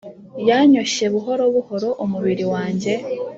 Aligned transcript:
Yanyoshye 0.47 1.05
buhoro 1.13 1.43
buhoro 1.55 1.89
umubiri 2.03 2.45
wanjye, 2.53 2.93